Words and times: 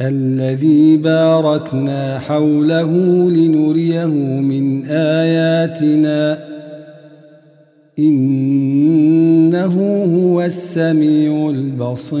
الذي 0.00 0.96
باركنا 0.96 2.18
حوله 2.18 2.90
لنريه 3.30 4.06
من 4.40 4.84
آياتنا. 4.84 6.44
إنه 7.98 9.74
هو 10.04 10.42
السميع 10.42 11.50
البصير. 11.50 12.20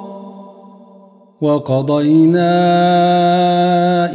وقضينا 1.41 2.51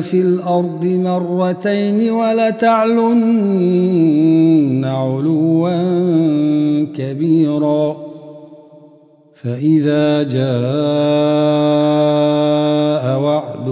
في 0.03 0.21
الأرض 0.21 0.85
مرتين 0.85 2.11
ولتعلن 2.11 3.25
علوا 4.85 5.71
كبيرا 6.95 7.97
فإذا 9.35 10.23
جاء 10.23 10.41
وعد 13.21 13.69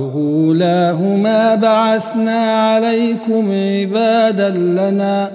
أولاهما 0.62 1.54
بعثنا 1.54 2.38
عليكم 2.38 3.50
عبادا 3.52 4.50
لنا 4.50 5.30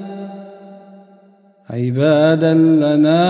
عبادا 1.69 2.53
لنا 2.53 3.23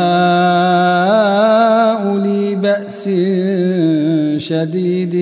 أولي 2.10 2.56
بأس 2.56 3.10
شديد 4.38 5.16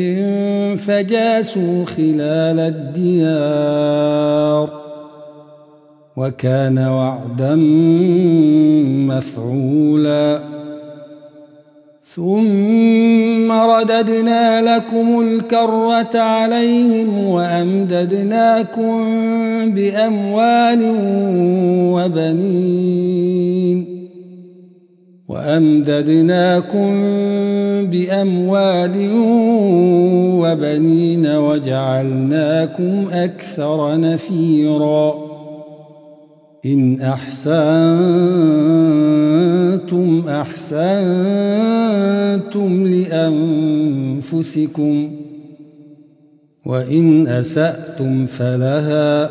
فجاسوا 0.77 1.85
خلال 1.85 2.59
الديار 2.59 3.61
وكان 6.17 6.79
وعدا 6.79 7.55
مفعولا. 9.11 10.60
ثم 12.15 13.51
رددنا 13.51 14.75
لكم 14.75 15.21
الكرة 15.21 16.19
عليهم 16.19 17.27
وأمددناكم 17.27 18.91
بأموال 19.71 20.95
وبنين 21.93 23.85
وأمددناكم 25.27 26.91
بأموال 27.85 29.09
وبنين 30.41 31.27
وجعلناكم 31.27 33.07
أكثر 33.11 33.99
نفيرا 33.99 35.30
إن 36.65 37.01
أحسنتم 37.01 37.51
أحسنتم 40.29 40.83
لأنفسكم 44.13 45.11
وإن 46.65 47.27
أسأتم 47.27 48.25
فلها 48.25 49.29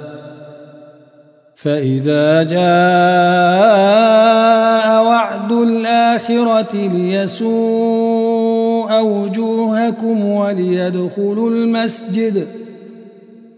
فإذا 1.54 2.42
جاء 2.42 2.60
وعد 5.04 5.52
الآخرة 5.52 6.88
ليسوء 6.88 8.20
وجوهكم 9.02 10.24
وليدخلوا 10.24 11.50
المسجد 11.50 12.46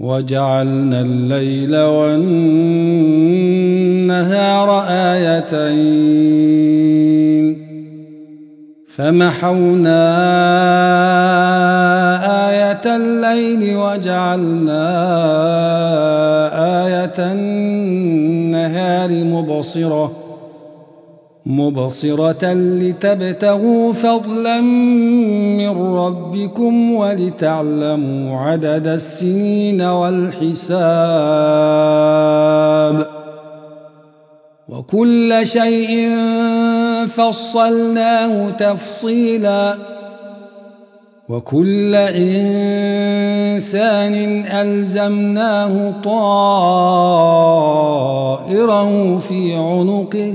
وجعلنا 0.00 1.00
الليل 1.00 1.76
والنهار 1.76 2.28
آيتين. 4.88 6.36
فمحونا 8.88 10.06
آية 12.48 12.96
الليل 12.96 13.76
وجعلنا 13.76 14.86
آية 16.84 17.18
النهار 17.18 19.10
مبصرة. 19.24 20.25
مبصرة 21.46 22.52
لتبتغوا 22.52 23.92
فضلا 23.92 24.60
من 24.60 25.96
ربكم 25.96 26.92
ولتعلموا 26.92 28.40
عدد 28.40 28.86
السنين 28.86 29.82
والحساب. 29.82 30.76
وكل 34.68 35.40
شيء 35.42 36.16
فصلناه 37.06 38.50
تفصيلا. 38.50 39.74
وكل 41.28 41.94
إنسان 41.94 42.94
ألزمناه 44.46 45.94
طائره 46.04 46.56
في 49.16 49.54
عنقه. 49.54 50.34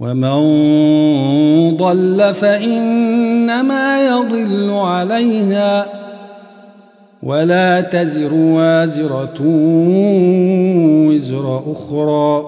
ومن 0.00 1.76
ضل 1.76 2.34
فإنما 2.34 4.06
يضل 4.06 4.70
عليها 4.70 5.86
ولا 7.22 7.80
تزر 7.80 8.34
وازرة 8.34 9.40
وزر 11.08 11.62
أخرى 11.72 12.44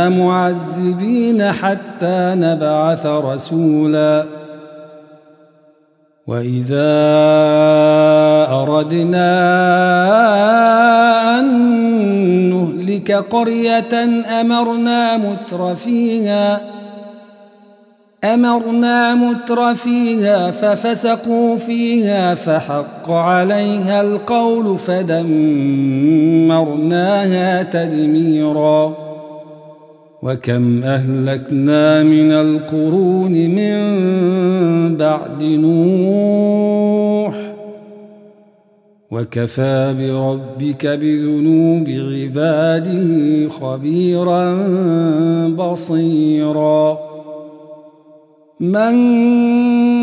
معذبين 0.08 1.43
حتى 1.43 2.34
نبعث 2.37 3.06
رسولا 3.06 4.39
وإذا 6.30 6.92
أردنا 8.62 9.30
أن 11.38 11.46
نهلك 12.50 13.12
قرية 13.12 13.94
أمرنا 14.40 15.16
متر 15.16 15.76
فيها 15.76 16.60
أمرنا 18.24 19.14
متر 19.14 19.74
فيها 19.74 20.50
ففسقوا 20.50 21.56
فيها 21.56 22.34
فحق 22.34 23.10
عليها 23.10 24.00
القول 24.00 24.78
فدمرناها 24.78 25.12
تدميرا. 27.62 29.09
وكم 30.22 30.82
أهلكنا 30.82 32.02
من 32.02 32.32
القرون 32.32 33.32
من 33.32 34.96
بعد 34.96 35.43
نوح 35.43 37.34
وكفى 39.11 39.94
بربك 39.99 40.87
بذنوب 40.87 41.88
عباده 41.88 43.49
خبيرا 43.49 44.56
بصيراً. 45.49 47.11
من 48.61 48.94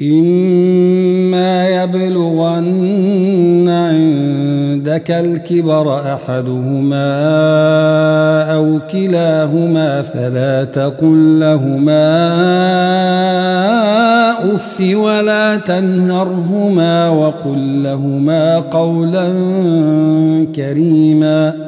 إما 0.00 1.68
يبلغن 1.68 3.68
عند 3.68 4.68
عندك 4.88 5.10
الكبر 5.10 6.14
أحدهما 6.14 7.10
أو 8.54 8.80
كلاهما 8.92 10.02
فلا 10.02 10.64
تقل 10.64 11.40
لهما 11.40 12.08
أف 14.54 14.80
ولا 14.80 15.56
تنهرهما 15.56 17.08
وقل 17.08 17.82
لهما 17.82 18.58
قولا 18.58 19.28
كريما 20.56 21.67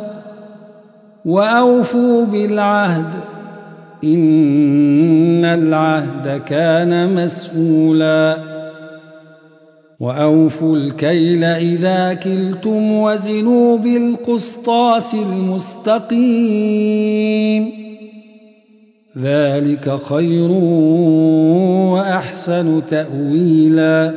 وأوفوا 1.25 2.25
بالعهد 2.25 3.13
إن 4.03 5.45
العهد 5.45 6.41
كان 6.45 7.15
مسؤولا. 7.15 8.37
وأوفوا 9.99 10.77
الكيل 10.77 11.43
إذا 11.43 12.13
كلتم 12.13 12.91
وزنوا 12.91 13.77
بالقسطاس 13.77 15.13
المستقيم. 15.13 16.21
ذلك 19.17 19.99
خير 20.09 20.51
وأحسن 21.91 22.81
تأويلا. 22.89 24.13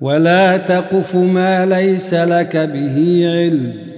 ولا 0.00 0.56
تقف 0.56 1.16
ما 1.16 1.66
ليس 1.66 2.14
لك 2.14 2.56
به 2.56 3.22
علم. 3.24 3.97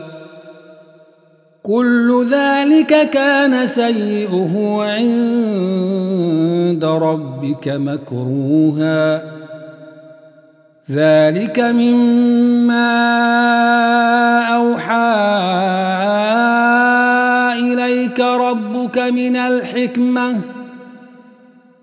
كل 1.63 2.25
ذلك 2.31 3.09
كان 3.09 3.67
سيئه 3.67 4.77
عند 4.81 6.85
ربك 6.85 7.67
مكروها. 7.67 9.23
ذلك 10.91 11.59
مما 11.59 12.91
أوحى 14.55 15.11
إليك 17.59 18.19
ربك 18.19 18.97
من 18.97 19.35
الحكمة. 19.35 20.35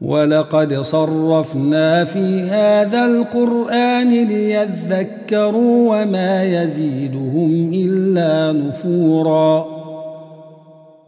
ولقد 0.00 0.80
صرفنا 0.80 2.04
في 2.04 2.40
هذا 2.40 3.04
القرآن 3.04 4.08
ليذكروا 4.08 6.02
وما 6.02 6.44
يزيدهم 6.44 7.70
إلا 7.74 8.52
نفورا. 8.52 9.66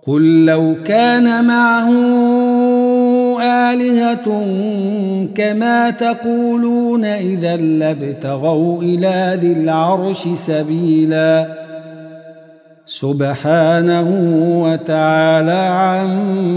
قل 0.07 0.45
لو 0.45 0.77
كان 0.85 1.45
معه 1.45 1.91
آلهة 3.43 4.47
كما 5.35 5.91
تقولون 5.91 7.05
إذا 7.05 7.57
لابتغوا 7.57 8.83
إلى 8.83 9.39
ذي 9.41 9.53
العرش 9.53 10.29
سبيلاً. 10.29 11.62
سبحانه 12.87 14.09
وتعالى 14.63 15.53
عما 15.53 16.51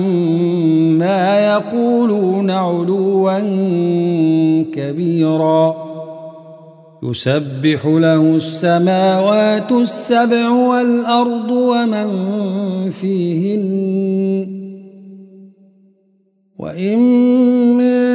يقولون 1.40 2.52
علوا 2.52 3.40
كبيرا. 4.74 5.76
يسبح 7.04 7.86
له 7.86 8.36
السماوات 8.36 9.72
السبع 9.72 10.50
والأرض 10.50 11.52
ومن 11.52 12.08
فيهن. 12.92 14.56
وإن 16.60 17.00
من 17.78 18.15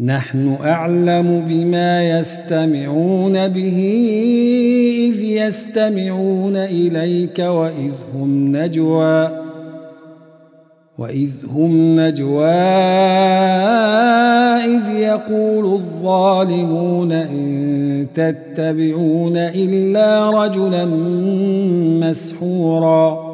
نحن 0.00 0.56
أعلم 0.60 1.44
بما 1.48 2.18
يستمعون 2.18 3.48
به 3.48 3.78
إذ 4.98 5.20
يستمعون 5.22 6.56
إليك 6.56 7.38
وإذ 7.38 7.92
هم 8.14 8.56
نجوى 8.56 9.44
وإذ 10.98 11.30
هم 11.48 12.00
نجوى 12.00 12.50
إذ 14.64 14.94
يقول 14.96 15.64
الظالمون 15.64 17.12
إن 17.12 18.06
تتبعون 18.14 19.36
إلا 19.36 20.30
رجلا 20.30 20.84
مسحورا. 22.00 23.33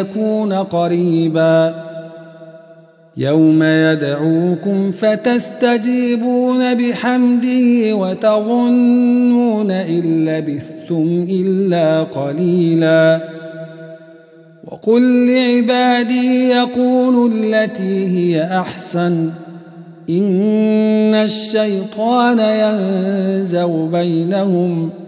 يكون 0.00 0.52
قريبا. 0.52 1.74
يوم 3.16 3.62
يدعوكم 3.62 4.92
فتستجيبون 4.92 6.74
بحمده 6.74 7.94
وتظنون 7.94 9.70
إن 9.70 10.24
لبثتم 10.28 11.26
إلا 11.30 12.02
قليلا. 12.02 13.20
وقل 14.64 15.26
لعبادي 15.26 16.48
يقولوا 16.48 17.28
التي 17.28 18.06
هي 18.06 18.42
أحسن. 18.42 19.30
إن 20.10 21.14
الشيطان 21.14 22.38
ينزو 22.38 23.86
بينهم 23.86 24.90
ۖ. 25.04 25.07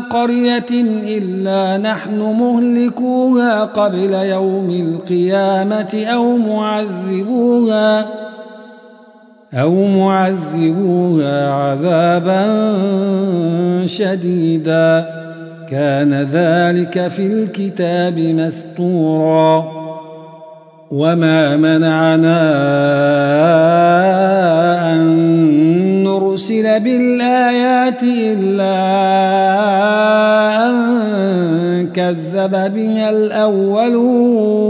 قرية 0.00 0.72
إلا 1.18 1.78
نحن 1.78 2.18
مهلكوها 2.18 3.64
قبل 3.64 4.14
يوم 4.14 4.70
القيامة 4.70 6.04
أو 6.06 6.36
معذبوها 6.36 8.06
أو 9.54 9.86
معذبوها 9.86 11.52
عذابا 11.52 12.46
شديدا. 13.86 15.20
كان 15.70 16.12
ذلك 16.12 17.08
في 17.08 17.26
الكتاب 17.26 18.18
مستورا. 18.18 19.80
وما 20.90 21.56
منعنا 21.56 22.40
أن 24.92 25.00
نرسل 26.04 26.80
بالآيات 26.80 28.02
إلا 28.02 29.29
كذب 31.96 32.74
بها 32.74 33.10
الأولون. 33.10 34.60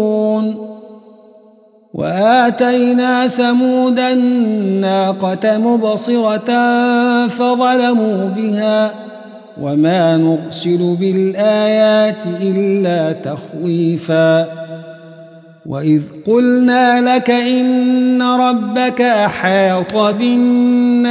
وآتينا 1.94 3.28
ثمود 3.28 4.00
الناقة 4.00 5.58
مبصرة 5.58 6.50
فظلموا 7.26 8.28
بها. 8.36 8.90
وما 9.62 10.16
نرسل 10.16 10.96
بالآيات 11.00 12.22
إلا 12.42 13.12
تخويفا. 13.12 14.46
وإذ 15.66 16.02
قلنا 16.26 17.16
لك 17.16 17.30
إن 17.30 18.22
ربك 18.22 19.00
أحاط 19.00 19.96
بالناس. 19.96 21.10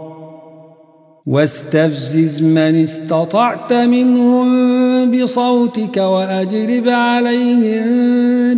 واستفزز 1.25 2.41
من 2.43 2.83
استطعت 2.83 3.73
منهم 3.73 5.11
بصوتك 5.11 5.97
واجلب 5.97 6.89
عليهم 6.89 7.85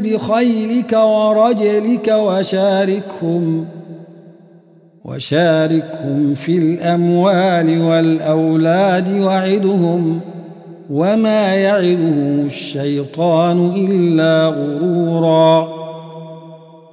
بخيلك 0.02 0.93
ورجلك 0.93 2.08
وشاركهم 2.08 3.65
وشاركهم 5.06 6.34
في 6.34 6.58
الأموال 6.58 7.82
والأولاد 7.82 9.19
وعدهم 9.19 10.19
وما 10.89 11.56
يعدهم 11.56 12.45
الشيطان 12.45 13.71
إلا 13.76 14.47
غرورا. 14.47 15.83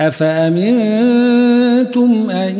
أفأمنتم 0.00 1.90
أن 2.30 2.58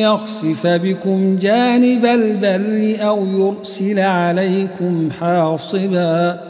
يخسف 0.00 0.66
بكم 0.66 1.36
جانب 1.36 2.04
البر 2.04 2.96
أو 3.06 3.26
يرسل 3.26 3.98
عليكم 3.98 5.10
حاصبا 5.20 6.40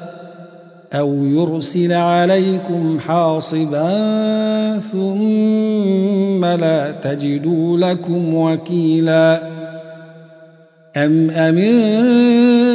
أو 0.94 1.24
يرسل 1.24 1.92
عليكم 1.92 3.00
حاصبا 3.00 3.88
ثم 4.78 6.44
لا 6.44 6.90
تجدوا 7.02 7.78
لكم 7.78 8.34
وكيلا 8.34 9.42
أم 10.96 11.30
أمنتم 11.30 12.69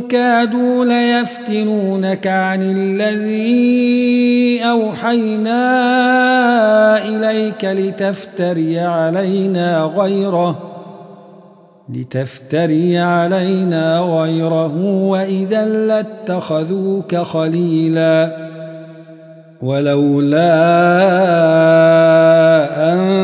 كادوا 0.00 0.84
ليفتنونك 0.84 2.26
عن 2.26 2.62
الذي 2.62 4.60
أوحينا 4.64 5.58
إليك 7.08 7.64
لتفتري 7.64 8.80
علينا 8.80 9.90
غيره 9.96 10.58
لتفتري 11.94 12.98
علينا 12.98 13.98
غيره 13.98 14.76
وإذا 14.84 15.64
لاتخذوك 15.64 17.16
خليلاً. 17.16 18.44
ولولا 19.64 20.52
أن 22.92 23.23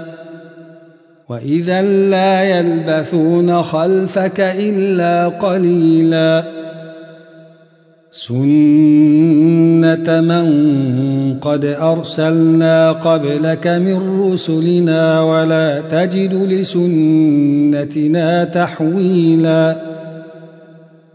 وإذا 1.31 1.81
لا 1.81 2.43
يلبثون 2.43 3.63
خلفك 3.63 4.39
إلا 4.39 5.27
قليلاً 5.27 6.61
سنة 8.11 10.21
من 10.21 10.45
قد 11.41 11.65
أرسلنا 11.65 12.91
قبلك 12.91 13.67
من 13.67 14.21
رسلنا 14.21 15.21
ولا 15.21 15.81
تجد 15.81 16.33
لسنتنا 16.33 18.43
تحويلا 18.43 19.81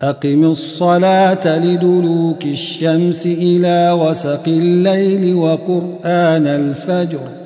أقم 0.03 0.45
الصلاة 0.45 1.59
لدلوك 1.59 2.45
الشمس 2.45 3.27
إلى 3.27 3.99
وسق 4.01 4.43
الليل 4.47 5.35
وقرآن 5.35 6.47
الفجر 6.47 7.46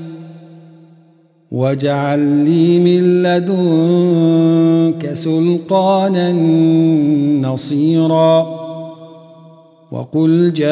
واجعل 1.51 2.19
لي 2.19 2.79
من 2.79 3.23
لدنك 3.23 5.13
سلطانا 5.13 6.31
نصيرا 7.49 8.61
وقل 9.91 10.53
جاء 10.53 10.71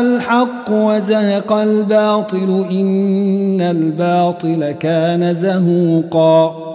الحق 0.00 0.70
وزهق 0.70 1.52
الباطل 1.52 2.64
إن 2.70 3.60
الباطل 3.60 4.70
كان 4.70 5.34
زهوقا 5.34 6.66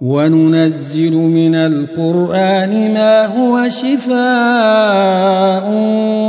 وننزل 0.00 1.12
من 1.12 1.54
القرآن 1.54 2.94
ما 2.94 3.26
هو 3.26 3.68
شفاء 3.68 4.12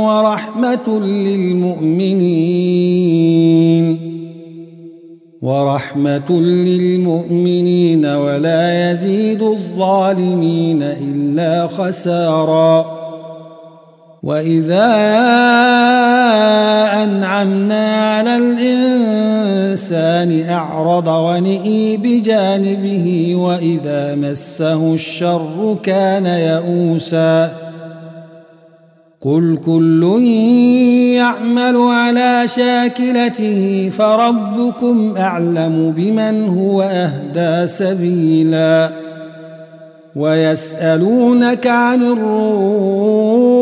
ورحمة 0.06 1.00
للمؤمنين 1.00 2.52
ورحمة 5.42 6.30
للمؤمنين 6.40 8.06
ولا 8.06 8.92
يزيد 8.92 9.42
الظالمين 9.42 10.82
إلا 10.82 11.66
خسارا 11.66 12.91
وإذا 14.22 14.88
أنعمنا 17.04 17.96
على 17.96 18.36
الإنسان 18.36 19.90
أعرض 20.50 21.08
ونئي 21.08 21.96
بجانبه 21.96 23.36
وإذا 23.36 24.14
مسه 24.14 24.94
الشر 24.94 25.76
كان 25.82 26.26
يئوسا 26.26 27.50
قل 29.20 29.58
كل 29.66 30.22
يعمل 31.14 31.76
على 31.76 32.48
شاكلته 32.48 33.90
فربكم 33.98 35.16
أعلم 35.16 35.92
بمن 35.96 36.48
هو 36.48 36.82
أهدى 36.82 37.66
سبيلا 37.66 38.90
ويسألونك 40.16 41.66
عن 41.66 42.02
الروح 42.02 43.61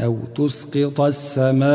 أو 0.00 0.16
تسقط 0.36 1.00
السماء 1.00 1.72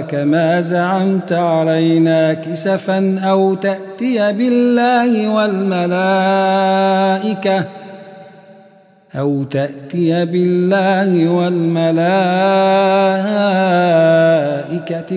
كما 0.00 0.60
زعمت 0.60 1.32
علينا 1.32 2.34
كسفا 2.34 3.20
أو 3.24 3.54
تأتي 3.54 4.32
بالله 4.32 5.28
والملائكة 5.28 5.82
أو 9.14 9.42
تأتي 9.42 10.24
بالله 10.24 11.28
والملائكة 11.28 11.92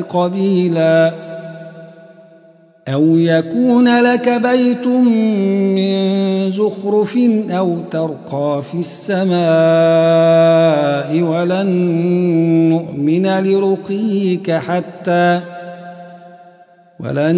قبيلا 0.02 1.25
أو 2.88 3.18
يكون 3.18 4.02
لك 4.02 4.30
بيت 4.30 4.88
من 4.88 6.52
زخرف 6.52 7.18
أو 7.50 7.78
ترقى 7.92 8.64
في 8.72 8.78
السماء 8.80 9.32
ولن 11.22 11.68
نؤمن 12.70 13.40
لرقيك 13.40 14.52
حتى 14.52 15.42
ولن 17.00 17.36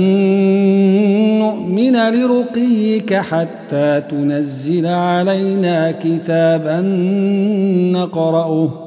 نؤمن 1.39 1.95
لرقيك 1.95 3.13
حتى 3.13 4.01
تنزل 4.10 4.86
علينا 4.86 5.91
كتابا 5.91 6.81
نقرأه 7.91 8.87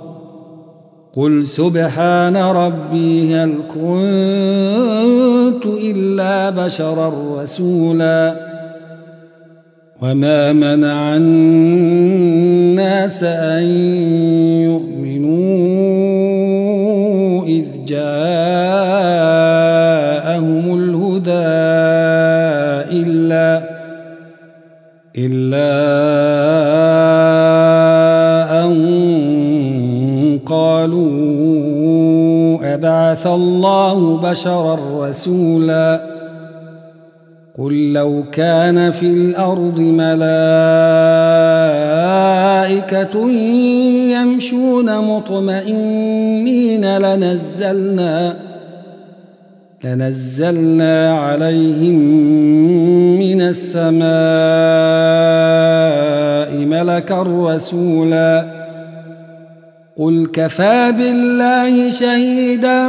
قل 1.17 1.47
سبحان 1.47 2.37
ربي 2.37 3.35
هل 3.35 3.55
كنت 3.69 5.67
إلا 5.67 6.51
بشرا 6.51 7.13
رسولا 7.43 8.51
وما 10.03 10.53
منع 10.53 11.17
الناس 11.17 12.45
أن 13.25 13.63
يؤمنوا 14.63 15.41
إذ 17.47 17.67
جاءوا 17.85 18.81
إلا 23.01 23.59
أن 25.19 26.10
أبعث 32.75 33.27
الله 33.27 34.17
بشرا 34.17 34.79
رسولا 34.99 36.11
قل 37.59 37.93
لو 37.93 38.25
كان 38.33 38.91
في 38.91 39.07
الأرض 39.07 39.81
ملائكة 39.81 40.31
يمشون 44.11 44.99
مطمئنين 44.99 46.99
لنزلنا 46.99 48.37
لنزلنا 49.85 51.13
عليهم 51.13 51.95
من 53.19 53.41
السماء 53.41 54.01
ملكا 56.67 57.23
رسولا 57.23 58.50
قل 60.01 60.27
كفى 60.33 60.93
بالله 60.99 61.91
شهيدا 61.91 62.89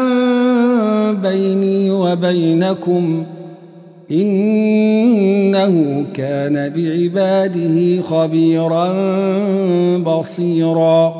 بيني 1.11 1.91
وبينكم 1.91 3.25
إنه 4.11 6.05
كان 6.13 6.69
بعباده 6.75 8.01
خبيرا 8.01 8.93
بصيرا. 9.97 11.15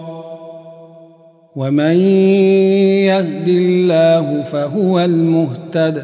ومن 1.56 1.96
يهد 3.06 3.48
الله 3.48 4.42
فهو 4.42 5.00
المهتد. 5.00 6.04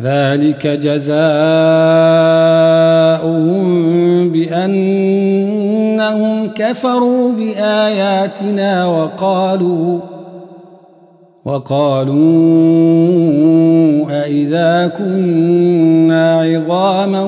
ذلك 0.00 0.66
جزاؤهم 0.66 1.24
بأنهم 4.32 5.54
كفروا 6.54 7.32
بآياتنا 7.32 8.86
وقالوا 8.86 10.00
وقالوا 11.44 12.14
أإذا 14.10 14.92
كنا 14.98 16.40
عظاما 16.40 17.22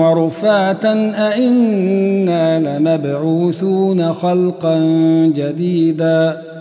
ورفاتا 0.00 1.12
أئنا 1.28 2.78
لمبعوثون 2.78 4.12
خلقا 4.12 4.78
جديدا 5.34 6.53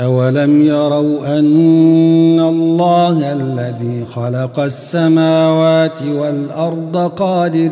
أولم 0.00 0.62
يروا 0.62 1.38
أن 1.38 2.40
الله 2.40 3.32
الذي 3.32 4.04
خلق 4.04 4.60
السماوات 4.60 6.02
والأرض 6.02 6.96
قادر 6.96 7.70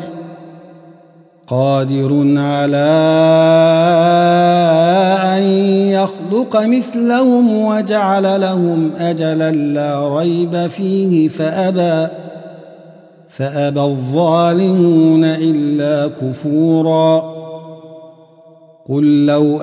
قادر 1.47 2.35
على 2.37 2.93
أن 5.25 5.43
يخلق 5.91 6.57
مثلهم 6.57 7.65
وجعل 7.67 8.41
لهم 8.41 8.91
أجلا 8.99 9.51
لا 9.51 10.19
ريب 10.19 10.67
فيه 10.67 11.29
فأبى 11.29 12.09
فأبى 13.29 13.81
الظالمون 13.81 15.25
إلا 15.25 16.09
كفورا 16.09 17.33
قل 18.89 19.27
لو 19.27 19.63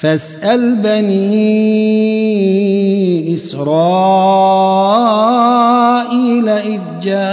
فاسأل 0.00 0.76
بني 0.76 1.34
إسرائيل 3.34 3.68
إذ 6.48 6.80
جاءهم 7.02 7.30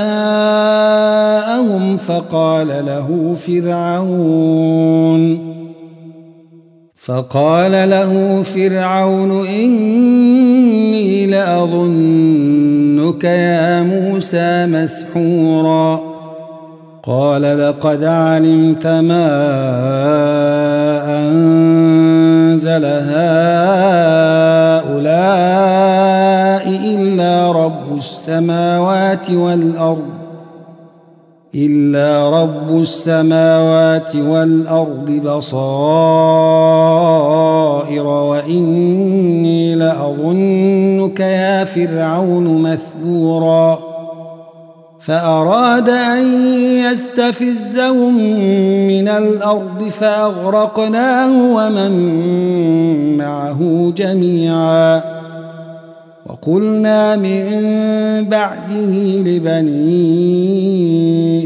فقال 1.97 2.67
له 2.67 3.33
فرعون 3.33 4.63
فقال 6.95 7.71
له 7.71 8.43
فرعون 8.43 9.47
إني 9.47 11.25
لأظنك 11.25 13.23
يا 13.23 13.83
موسى 13.83 14.65
مسحورا 14.65 16.13
قال 17.03 17.41
لقد 17.41 18.03
علمت 18.03 18.87
ما 18.87 20.32
أنزل 22.73 22.85
هؤلاء 24.93 26.65
إلا 26.95 27.51
رب 27.51 27.97
السماوات 27.97 29.31
والأرض 29.31 30.13
إلا 31.55 32.41
رب 32.41 32.79
السماوات 32.79 34.15
والأرض 34.15 35.11
بصائر 35.11 35.65
وإني 38.05 39.75
لأظنك 39.75 41.19
يا 41.19 41.63
فرعون 41.63 42.61
مثبورا. 42.61 43.92
فأراد 45.05 45.89
أن 45.89 46.23
يستفزهم 46.91 48.17
من 48.87 49.07
الأرض 49.07 49.83
فأغرقناه 49.83 51.55
ومن 51.55 53.17
معه 53.17 53.93
جميعاً. 53.97 55.23
وقلنا 56.25 57.15
من 57.15 57.43
بعده 58.29 58.91
لبني 59.25 59.93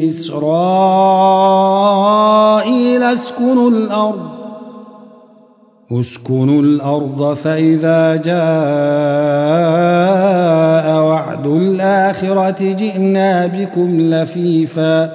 إسرائيل 0.08 0.44
اسكنوا 3.04 3.70
الأرض 3.70 4.28
اسكنوا 5.92 6.62
الأرض 6.62 7.34
فإذا 7.34 8.16
جاء 8.16 9.97
وعد 11.28 11.48
الآخرة 11.48 12.74
جئنا 12.74 13.46
بكم 13.48 14.02
لفيفا 14.02 15.12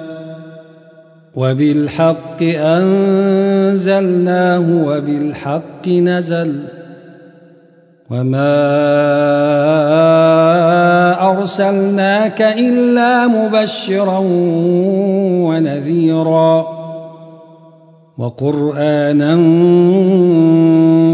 وبالحق 1.35 2.43
أنزلناه 3.23 4.05
وبالحق 4.85 5.87
نزل 5.87 6.59
وما 8.09 8.53
أرسلناك 11.31 12.41
إلا 12.41 13.27
مبشرا 13.27 14.19
ونذيرا 15.49 16.82
وقرآنا 18.17 19.35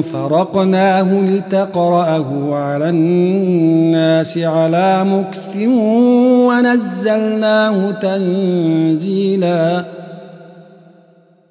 فرقناه 0.02 1.22
لتقرأه 1.22 2.56
على 2.56 2.90
الناس 2.90 4.38
على 4.38 5.04
مكث 5.04 5.58
ونزلناه 6.48 7.92
تنزيلا. 7.92 9.86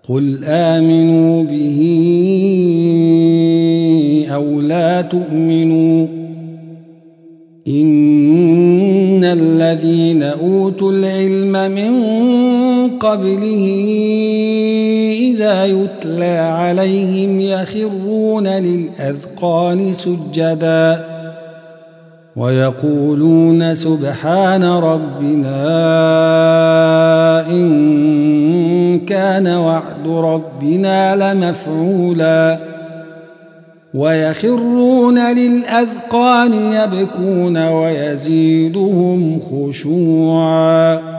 قل 0.08 0.44
آمنوا 0.44 1.44
به 1.44 1.80
أو 4.34 4.60
لا 4.60 5.00
تؤمنوا. 5.00 6.06
إن 7.68 9.24
الذين 9.24 10.22
أوتوا 10.22 10.92
العلم 10.92 11.70
من 11.70 11.92
قبله 12.88 14.37
يتلى 15.64 16.38
عليهم 16.38 17.40
يخرون 17.40 18.48
للأذقان 18.48 19.92
سجدا 19.92 21.04
ويقولون 22.36 23.74
سبحان 23.74 24.64
ربنا 24.64 25.56
إن 27.50 29.00
كان 29.00 29.46
وعد 29.48 30.08
ربنا 30.08 31.16
لمفعولا 31.16 32.58
ويخرون 33.94 35.18
للأذقان 35.18 36.52
يبكون 36.52 37.66
ويزيدهم 37.68 39.40
خشوعاً 39.40 41.18